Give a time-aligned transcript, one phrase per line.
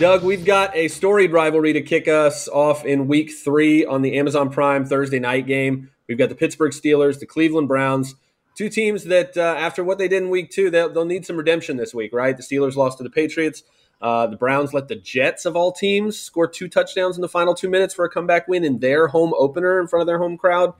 [0.00, 4.16] Doug, we've got a storied rivalry to kick us off in week three on the
[4.16, 5.90] Amazon Prime Thursday night game.
[6.08, 8.14] We've got the Pittsburgh Steelers, the Cleveland Browns,
[8.54, 11.36] two teams that, uh, after what they did in week two, they'll, they'll, need some
[11.36, 12.34] redemption this week, right?
[12.34, 13.62] The Steelers lost to the Patriots.
[14.00, 17.54] Uh, the Browns let the Jets, of all teams, score two touchdowns in the final
[17.54, 20.38] two minutes for a comeback win in their home opener in front of their home
[20.38, 20.72] crowd.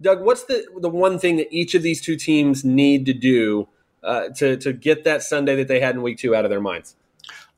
[0.00, 3.66] Doug, what's the, the one thing that each of these two teams need to do
[4.04, 6.60] uh, to, to get that Sunday that they had in week two out of their
[6.60, 6.94] minds?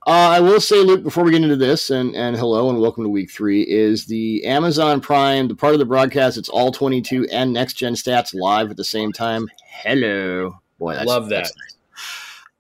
[0.07, 3.05] Uh, I will say, Luke, before we get into this, and, and hello and welcome
[3.05, 7.27] to week three, is the Amazon Prime, the part of the broadcast, it's all 22
[7.31, 9.49] and next gen stats live at the same time.
[9.69, 10.61] Hello.
[10.79, 11.51] Boy, that's, love that.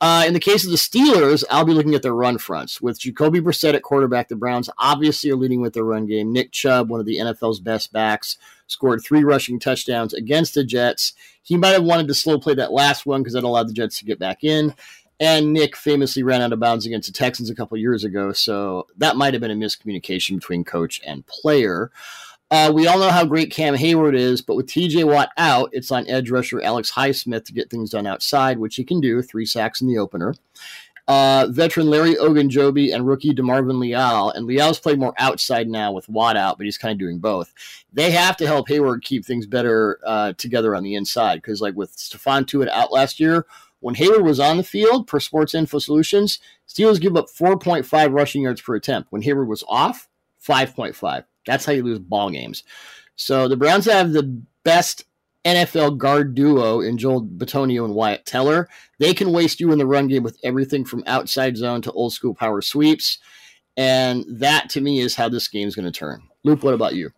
[0.01, 2.81] Uh, in the case of the Steelers, I'll be looking at their run fronts.
[2.81, 6.33] With Jacoby Brissett at quarterback, the Browns obviously are leading with their run game.
[6.33, 11.15] Nick Chubb, one of the NFL's best backs, scored three rushing touchdowns against the Jets.
[11.43, 13.99] He might have wanted to slow play that last one because that allowed the Jets
[13.99, 14.73] to get back in.
[15.21, 18.87] And Nick famously ran out of bounds against the Texans a couple years ago, so
[18.99, 21.91] that might have been a miscommunication between coach and player.
[22.51, 25.91] Uh, we all know how great Cam Hayward is, but with TJ Watt out, it's
[25.91, 29.45] on edge rusher Alex Highsmith to get things done outside, which he can do, three
[29.45, 30.35] sacks in the opener.
[31.09, 36.09] Uh, veteran Larry Ogunjobi and rookie DeMarvin Leal, and Leal's played more outside now with
[36.09, 37.53] Watt out, but he's kind of doing both.
[37.93, 41.75] They have to help Hayward keep things better uh, together on the inside because, like
[41.75, 43.47] with Stephon Tuitt out last year,
[43.81, 48.43] when Hayward was on the field, per Sports Info Solutions, Steelers give up 4.5 rushing
[48.43, 49.13] yards per attempt.
[49.13, 50.09] When Hayward was off,
[50.47, 51.25] 5.5.
[51.47, 52.65] That's how you lose ball games.
[53.17, 55.05] So the Browns have the best
[55.45, 58.69] NFL guard duo in Joel Bitonio and Wyatt Teller.
[58.99, 62.13] They can waste you in the run game with everything from outside zone to old
[62.13, 63.19] school power sweeps.
[63.77, 66.23] And that to me is how this game is going to turn.
[66.43, 67.13] Luke, what about you?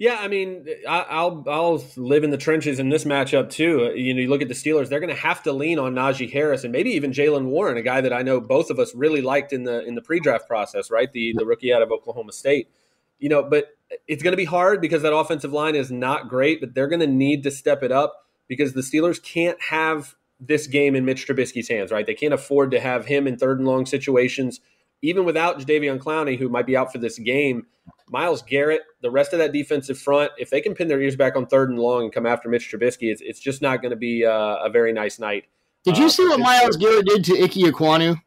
[0.00, 3.86] Yeah, I mean, I, will I'll live in the trenches in this matchup too.
[3.86, 5.94] Uh, you know, you look at the Steelers; they're going to have to lean on
[5.94, 8.94] Najee Harris and maybe even Jaylen Warren, a guy that I know both of us
[8.94, 11.12] really liked in the in the pre-draft process, right?
[11.12, 12.70] The the rookie out of Oklahoma State.
[13.18, 13.76] You know, but
[14.06, 17.00] it's going to be hard because that offensive line is not great, but they're going
[17.00, 21.26] to need to step it up because the Steelers can't have this game in Mitch
[21.26, 22.06] Trubisky's hands, right?
[22.06, 24.60] They can't afford to have him in third and long situations
[25.02, 27.66] even without Jadeveon Clowney, who might be out for this game,
[28.10, 31.36] Myles Garrett, the rest of that defensive front, if they can pin their ears back
[31.36, 33.96] on third and long and come after Mitch Trubisky, it's, it's just not going to
[33.96, 35.44] be a, a, very nice night.
[35.84, 38.20] Did you uh, see what Myles Garrett did to Ike Ekwonu?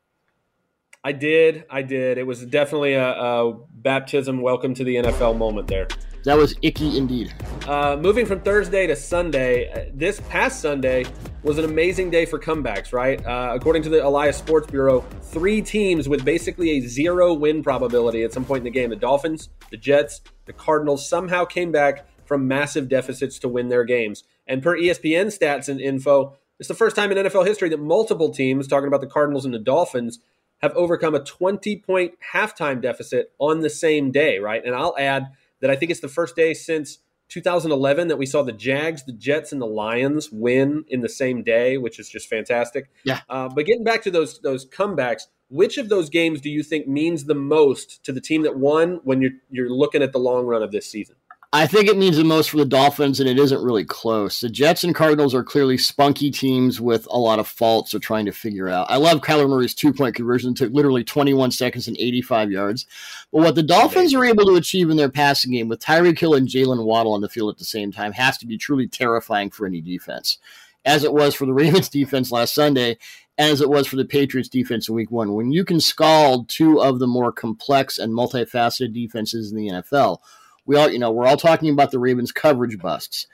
[1.04, 1.66] I did.
[1.70, 2.18] I did.
[2.18, 5.88] It was definitely a, a baptism, welcome to the NFL moment there.
[6.24, 7.34] That was icky indeed.
[7.68, 11.06] Uh, moving from Thursday to Sunday, uh, this past Sunday
[11.42, 13.26] was an amazing day for comebacks, right?
[13.26, 18.24] Uh, according to the Elias Sports Bureau, three teams with basically a zero win probability
[18.24, 22.06] at some point in the game the Dolphins, the Jets, the Cardinals somehow came back
[22.26, 24.24] from massive deficits to win their games.
[24.46, 28.32] And per ESPN stats and info, it's the first time in NFL history that multiple
[28.32, 30.20] teams, talking about the Cardinals and the Dolphins,
[30.62, 34.64] have overcome a 20 point halftime deficit on the same day, right?
[34.64, 35.32] And I'll add
[35.62, 37.00] that I think it's the first day since
[37.30, 41.44] 2011 that we saw the Jags, the Jets, and the Lions win in the same
[41.44, 42.90] day, which is just fantastic.
[43.06, 43.22] Yeah.
[43.30, 46.88] Uh, but getting back to those those comebacks, which of those games do you think
[46.88, 50.46] means the most to the team that won when you're you're looking at the long
[50.46, 51.16] run of this season?
[51.54, 54.40] I think it means the most for the Dolphins, and it isn't really close.
[54.40, 58.26] The Jets and Cardinals are clearly spunky teams with a lot of faults they're trying
[58.28, 58.90] to figure out.
[58.90, 62.86] I love Kyler Murray's two point conversion, took literally 21 seconds and 85 yards.
[63.34, 66.36] But what the Dolphins are able to achieve in their passing game with Tyreek Hill
[66.36, 69.50] and Jaylen Waddle on the field at the same time has to be truly terrifying
[69.50, 70.38] for any defense,
[70.86, 72.98] as it was for the Ravens defense last Sunday,
[73.38, 75.34] as it was for the Patriots defense in week one.
[75.34, 80.20] When you can scald two of the more complex and multifaceted defenses in the NFL,
[80.66, 83.28] we all, you know, we're all talking about the Ravens coverage busts.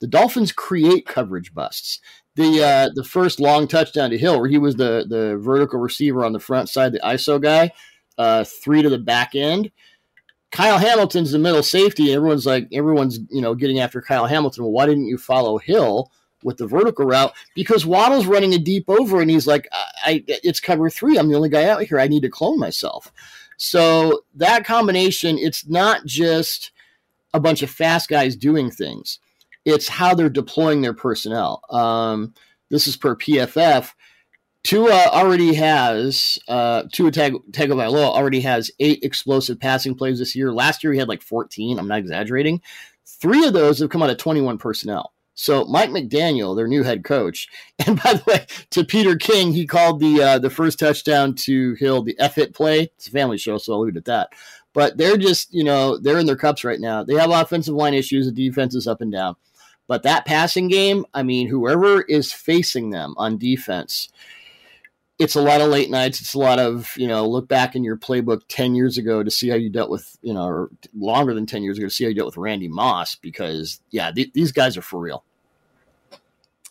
[0.00, 2.00] The Dolphins create coverage busts.
[2.36, 6.24] The uh, the first long touchdown to Hill, where he was the the vertical receiver
[6.24, 7.70] on the front side, the ISO guy,
[8.18, 9.70] uh, three to the back end.
[10.50, 12.12] Kyle Hamilton's the middle safety.
[12.12, 14.64] Everyone's like, everyone's you know getting after Kyle Hamilton.
[14.64, 16.10] Well, why didn't you follow Hill
[16.42, 17.32] with the vertical route?
[17.54, 21.18] Because Waddle's running a deep over, and he's like, I, I it's cover three.
[21.18, 22.00] I'm the only guy out here.
[22.00, 23.12] I need to clone myself.
[23.56, 26.72] So that combination, it's not just
[27.34, 29.18] a bunch of fast guys doing things.
[29.64, 31.62] It's how they're deploying their personnel.
[31.70, 32.32] Um,
[32.70, 33.92] this is per PFF.
[34.62, 40.52] Tua already has uh, Tua Tag- Tagovailoa already has eight explosive passing plays this year.
[40.52, 41.78] Last year he had like 14.
[41.78, 42.62] I'm not exaggerating.
[43.04, 45.12] Three of those have come out of 21 personnel.
[45.34, 47.48] So Mike McDaniel, their new head coach,
[47.86, 51.74] and by the way, to Peter King, he called the uh, the first touchdown to
[51.74, 52.82] Hill the F it play.
[52.96, 54.30] It's a family show, so I'll leave it at that.
[54.74, 57.02] But they're just, you know, they're in their cups right now.
[57.02, 58.26] They have offensive line issues.
[58.26, 59.36] The defense is up and down.
[59.86, 64.08] But that passing game, I mean, whoever is facing them on defense,
[65.18, 66.20] it's a lot of late nights.
[66.20, 69.30] It's a lot of, you know, look back in your playbook 10 years ago to
[69.30, 72.04] see how you dealt with, you know, or longer than 10 years ago to see
[72.04, 75.22] how you dealt with Randy Moss because, yeah, th- these guys are for real.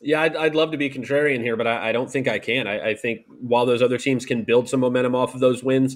[0.02, 2.68] Yeah, I'd, I'd, love to be contrarian here, but I, I don't think I can.
[2.68, 5.96] I, I, think while those other teams can build some momentum off of those wins,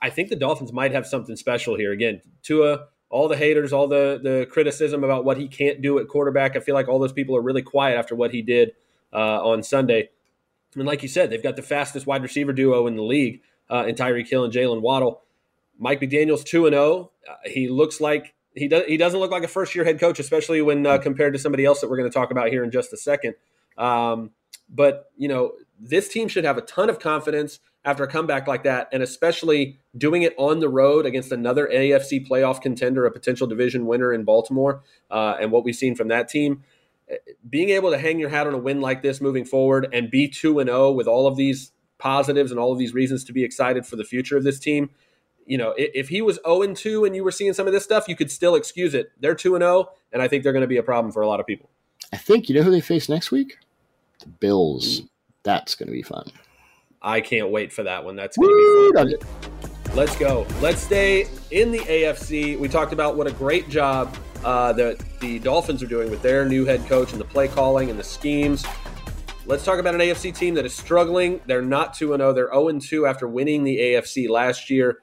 [0.00, 1.92] I think the Dolphins might have something special here.
[1.92, 6.08] Again, Tua, all the haters, all the the criticism about what he can't do at
[6.08, 8.72] quarterback, I feel like all those people are really quiet after what he did
[9.12, 10.10] uh, on Sunday.
[10.74, 13.84] And like you said, they've got the fastest wide receiver duo in the league uh,
[13.86, 15.22] in Tyreek Hill and Jaylen Waddle.
[15.78, 16.84] Mike McDaniel's two and zero.
[16.84, 17.32] Oh.
[17.32, 18.84] Uh, he looks like he does.
[18.86, 21.64] He doesn't look like a first year head coach, especially when uh, compared to somebody
[21.64, 23.34] else that we're going to talk about here in just a second.
[23.78, 24.30] Um,
[24.68, 28.62] but you know, this team should have a ton of confidence after a comeback like
[28.64, 33.46] that, and especially doing it on the road against another AFC playoff contender, a potential
[33.46, 36.62] division winner in Baltimore, uh, and what we've seen from that team
[37.48, 40.28] being able to hang your hat on a win like this moving forward and be
[40.28, 43.44] 2 and 0 with all of these positives and all of these reasons to be
[43.44, 44.90] excited for the future of this team.
[45.46, 47.84] You know, if he was 0 and 2 and you were seeing some of this
[47.84, 49.10] stuff, you could still excuse it.
[49.20, 51.26] They're 2 and 0, and I think they're going to be a problem for a
[51.26, 51.68] lot of people.
[52.12, 53.58] I think you know who they face next week?
[54.20, 55.02] The Bills.
[55.42, 56.30] That's going to be fun.
[57.02, 58.16] I can't wait for that one.
[58.16, 59.96] That's going to be fun.
[59.96, 60.46] Let's go.
[60.60, 62.58] Let's stay in the AFC.
[62.58, 66.44] We talked about what a great job uh, that the Dolphins are doing with their
[66.44, 68.64] new head coach and the play calling and the schemes.
[69.44, 71.40] Let's talk about an AFC team that is struggling.
[71.46, 72.32] They're not 2 0.
[72.32, 74.98] They're 0 2 after winning the AFC last year.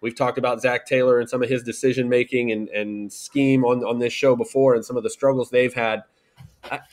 [0.00, 3.84] We've talked about Zac Taylor and some of his decision making and, and scheme on,
[3.84, 6.02] on this show before and some of the struggles they've had.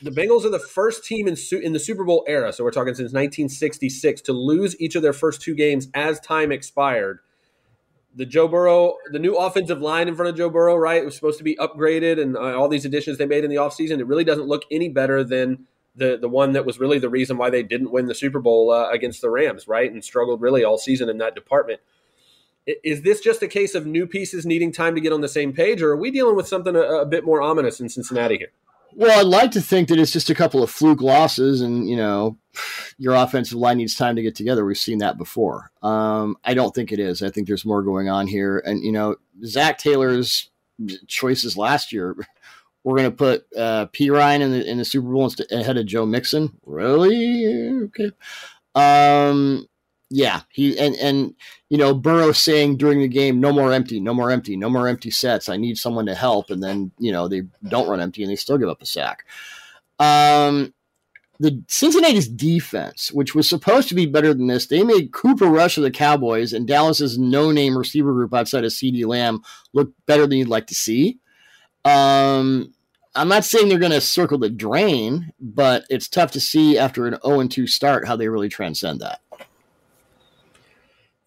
[0.02, 2.94] The Bengals are the first team in, in the Super Bowl era, so we're talking
[2.94, 7.20] since 1966, to lose each of their first two games as time expired
[8.14, 11.00] the Joe Burrow, the new offensive line in front of Joe Burrow, right?
[11.00, 13.56] It was supposed to be upgraded and uh, all these additions they made in the
[13.56, 14.00] offseason.
[14.00, 17.36] It really doesn't look any better than the the one that was really the reason
[17.36, 19.90] why they didn't win the Super Bowl uh, against the Rams, right?
[19.90, 21.80] And struggled really all season in that department.
[22.66, 25.52] Is this just a case of new pieces needing time to get on the same
[25.52, 28.52] page, or are we dealing with something a, a bit more ominous in Cincinnati here?
[28.94, 31.96] Well, I'd like to think that it's just a couple of fluke losses, and you
[31.96, 32.38] know,
[32.98, 34.64] your offensive line needs time to get together.
[34.64, 35.70] We've seen that before.
[35.82, 37.22] Um, I don't think it is.
[37.22, 38.62] I think there's more going on here.
[38.64, 40.50] And you know, Zac Taylor's
[41.06, 42.16] choices last year.
[42.84, 45.86] We're going to put uh, Perine in the in the Super Bowl instead, ahead of
[45.86, 46.58] Joe Mixon.
[46.66, 47.84] Really?
[47.84, 48.10] Okay.
[48.74, 49.66] Um,
[50.12, 51.34] yeah, he and and
[51.70, 54.86] you know Burrow saying during the game, "No more empty, no more empty, no more
[54.86, 55.48] empty sets.
[55.48, 58.36] I need someone to help." And then you know they don't run empty and they
[58.36, 59.24] still give up a sack.
[59.98, 60.74] Um,
[61.40, 65.78] the Cincinnati's defense, which was supposed to be better than this, they made Cooper Rush
[65.78, 69.42] of the Cowboys and Dallas's no-name receiver group outside of CeeDee Lamb
[69.72, 71.18] look better than you'd like to see.
[71.86, 72.74] Um,
[73.14, 77.06] I'm not saying they're going to circle the drain, but it's tough to see after
[77.06, 79.20] an 0 2 start how they really transcend that.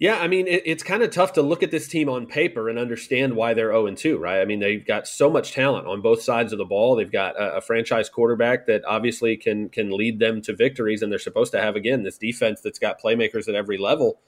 [0.06, 2.69] Yeah, I mean, it, it's kind of tough to look at this team on paper
[2.69, 4.40] and understand why they're 0 2, right?
[4.40, 6.96] I mean, they've got so much talent on both sides of the ball.
[6.96, 11.12] They've got a, a, franchise quarterback that obviously can can lead them to victories, and
[11.12, 14.22] they're supposed to have again this defense that's got playmakers at every level.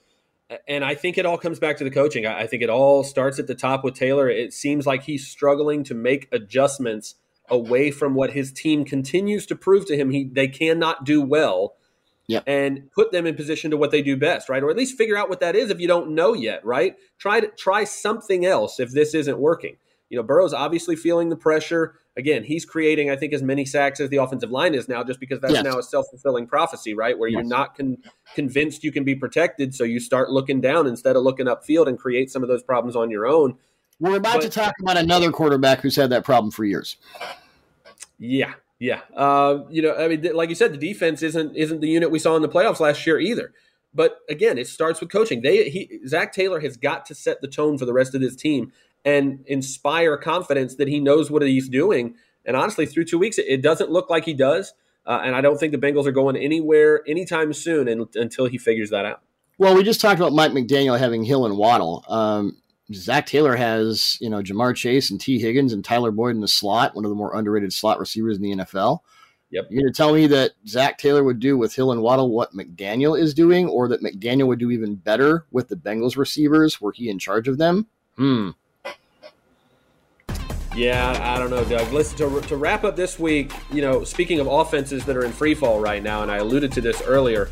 [0.68, 2.26] And I think it all comes back to the coaching.
[2.26, 4.28] I, I think it all starts at the top with Taylor.
[4.28, 7.14] It seems like he's struggling to make adjustments
[7.52, 11.76] away from what his team continues to prove to him he they cannot do well
[12.28, 12.44] yep.
[12.48, 14.64] and put them in position to what they do best, right?
[14.64, 16.96] Or at least figure out what that is if you don't know yet, right?
[17.18, 19.78] Try to try something else if this isn't working.
[20.10, 21.96] You know, Burrow's obviously feeling the pressure.
[22.16, 25.20] Again, he's creating, I think, as many sacks as the offensive line is now, just
[25.20, 25.64] because that's yes.
[25.64, 27.18] now a self fulfilling prophecy, right?
[27.18, 27.36] Where yes.
[27.36, 27.98] you're not con-
[28.34, 32.00] convinced you can be protected, so you start looking down instead of looking upfield and
[32.00, 33.58] create some of those problems on your own.
[34.00, 36.98] We're about but, to talk about another quarterback who's had that problem for years.
[38.18, 41.90] Yeah, yeah, uh, you know, I mean, like you said, the defense isn't isn't the
[41.90, 43.54] unit we saw in the playoffs last year either.
[43.94, 45.42] But again, it starts with coaching.
[45.42, 48.36] They he, Zac Taylor has got to set the tone for the rest of this
[48.36, 48.72] team
[49.04, 52.16] and inspire confidence that he knows what he's doing.
[52.46, 54.74] And honestly, through two weeks, it, it doesn't look like he does.
[55.06, 58.58] Uh, and I don't think the Bengals are going anywhere anytime soon in, until he
[58.58, 59.22] figures that out.
[59.58, 62.04] Well, we just talked about Mike McDaniel having Hill and Waddle.
[62.08, 62.58] Um,
[62.94, 66.48] Zac Taylor has, you know, Ja'Marr Chase and Tee Higgins and Tyler Boyd in the
[66.48, 69.00] slot, one of the more underrated slot receivers in the NFL.
[69.50, 69.68] Yep.
[69.70, 72.54] You're going to tell me that Zac Taylor would do with Hill and Waddle what
[72.54, 76.82] McDaniel is doing, or that McDaniel would do even better with the Bengals receivers?
[76.82, 77.88] Were he in charge of them?
[78.18, 78.52] Hmm.
[80.76, 81.92] Yeah, I don't know, Doug.
[81.92, 85.32] Listen, to, to wrap up this week, you know, speaking of offenses that are in
[85.32, 87.50] free fall right now, and I alluded to this earlier,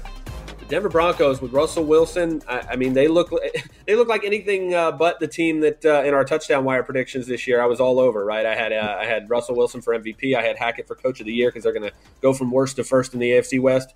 [0.68, 2.42] Denver Broncos with Russell Wilson.
[2.48, 3.32] I, I, mean, they look
[3.86, 7.28] they look like anything uh, but the team that uh, in our touchdown wire predictions
[7.28, 7.62] this year.
[7.62, 8.26] I was all over.
[8.26, 10.36] Right, I had uh, I had Russell Wilson for MVP.
[10.36, 12.78] I had Hackett for Coach of the Year because they're going to go from worst
[12.78, 13.94] to first in the AFC West.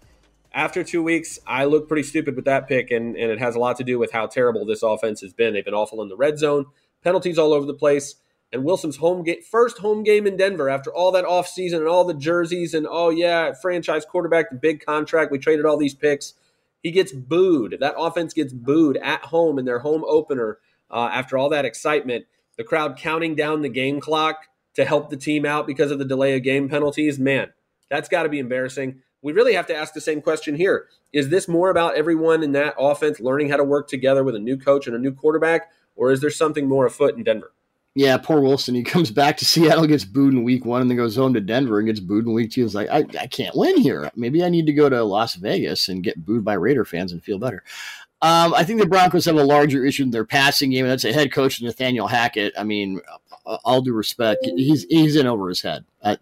[0.54, 3.60] after two weeks, I look pretty stupid with that pick, and, and it has a
[3.60, 5.54] lot to do with how terrible this offense has been.
[5.54, 6.68] They've been awful in the red zone,
[7.04, 8.16] penalties all over the place.
[8.52, 12.04] And Wilson's home game, first home game in Denver after all that offseason and all
[12.04, 15.32] the jerseys and oh yeah, franchise quarterback, the big contract.
[15.32, 16.34] We traded all these picks.
[16.82, 17.78] He gets booed.
[17.80, 20.60] That offense gets booed at home in their home opener
[20.90, 22.26] uh, after all that excitement.
[22.58, 26.06] The crowd counting down the game clock to help the team out because of the
[26.06, 27.20] delay of game penalties.
[27.20, 27.52] Man,
[27.90, 30.88] that's got to be embarrassing we really have to ask the same question here.
[31.12, 34.40] Is this more about everyone in that offense learning how to work together with a
[34.40, 37.52] new coach and a new quarterback, or is there something more afoot in Denver?
[37.96, 38.76] Yeah, poor Wilson.
[38.76, 41.42] He comes back to Seattle, gets booed in week one, and then goes home to
[41.42, 42.64] Denver and gets booed in week two.
[42.64, 44.10] He's like, I, I can't win here.
[44.16, 47.24] Maybe I need to go to Las Vegas and get booed by Raider fans and
[47.24, 47.64] feel better.
[48.22, 51.06] Um, I think the Broncos have a larger issue in their passing game, and that's
[51.06, 52.54] a head coach Nathaniel Hackett.
[52.58, 53.00] I mean,
[53.46, 55.86] all due respect, he's he's in over his head.
[56.04, 56.18] Uh,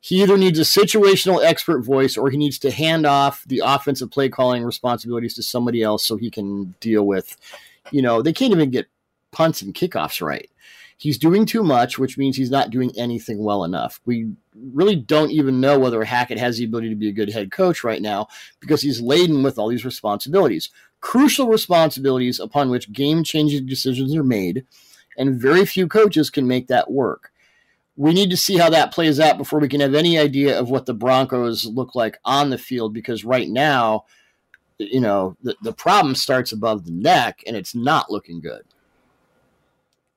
[0.00, 4.10] he either needs a situational expert voice or he needs to hand off the offensive
[4.10, 7.36] play calling responsibilities to somebody else so he can deal with,
[7.92, 8.88] you know, they can't even get
[9.30, 10.50] punts and kickoffs right.
[11.02, 14.00] He's doing too much, which means he's not doing anything well enough.
[14.06, 17.50] We really don't even know whether Hackett has the ability to be a good head
[17.50, 18.28] coach right now
[18.60, 20.70] because he's laden with all these responsibilities.
[21.00, 24.64] Crucial responsibilities upon which game changing decisions are made,
[25.18, 27.32] and very few coaches can make that work
[27.96, 30.70] we need to see how that plays out before we can have any idea of
[30.70, 34.04] what the Broncos look like on the field because right now,
[34.78, 38.62] you know, the, the problem starts above the neck and it's not looking good.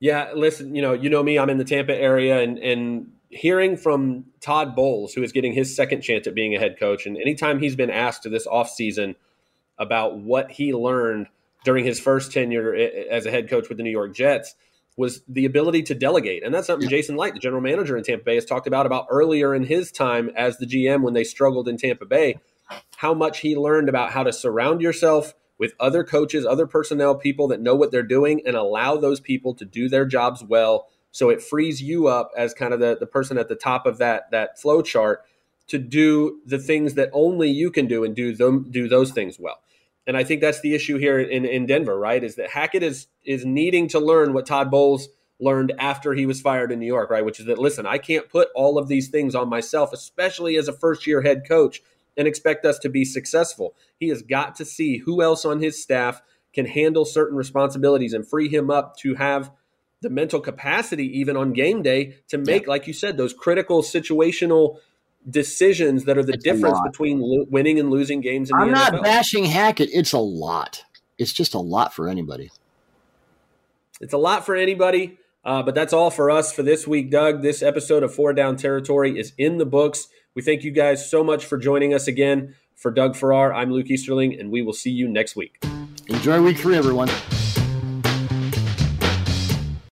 [0.06, 3.76] Yeah, listen, you know, you know me, I'm in the Tampa area and and hearing
[3.76, 7.16] from Todd Bowles, who is getting his second chance at being a head coach, and
[7.16, 9.16] anytime he's been asked this offseason
[9.78, 11.26] about what he learned
[11.64, 12.74] during his first tenure
[13.10, 14.54] as a head coach with the New York Jets–
[14.96, 16.42] was the ability to delegate.
[16.42, 19.06] And that's something Jason Licht, the general manager in Tampa Bay, has talked about about
[19.10, 22.38] earlier in his time as the GM when they struggled in Tampa Bay,
[22.96, 27.48] how much he learned about how to surround yourself with other coaches, other personnel people
[27.48, 30.88] that know what they're doing and allow those people to do their jobs well.
[31.12, 33.98] So it frees you up as kind of the, the person at the top of
[33.98, 35.24] that that flow chart
[35.68, 39.38] to do the things that only you can do and do them do those things
[39.38, 39.58] well
[40.06, 42.22] and I think that's the issue here in, in Denver, right?
[42.22, 45.08] Is that Hackett is is needing to learn what Todd Bowles
[45.40, 47.24] learned after he was fired in New York, right?
[47.24, 50.68] Which is that listen, I can't put all of these things on myself, especially as
[50.68, 51.82] a first year head coach,
[52.16, 53.74] and expect us to be successful.
[53.98, 58.26] He has got to see who else on his staff can handle certain responsibilities and
[58.26, 59.52] free him up to have
[60.02, 62.70] the mental capacity, even on game day, to make, yeah.
[62.70, 64.78] like you said, those critical situational
[65.28, 68.50] decisions that are the it's difference between lo- winning and losing games.
[68.50, 69.02] In I'm not NFL.
[69.02, 69.90] bashing Hackett.
[69.92, 70.84] It's a lot.
[71.18, 72.50] It's just a lot for anybody.
[74.00, 75.18] It's a lot for anybody.
[75.44, 77.40] Uh, but that's all for us for this week, Doug.
[77.40, 80.08] This episode of Four Down Territory is in the books.
[80.36, 82.54] We thank you guys so much for joining us again.
[82.74, 85.64] For Doug Farrar, I'm Luke Easterling, and we will see you next week.
[86.08, 87.08] Enjoy week three, everyone.